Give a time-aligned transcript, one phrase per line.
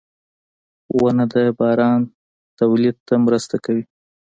[0.99, 1.99] •ونه د باران
[2.59, 3.83] تولید ته مرسته کوي.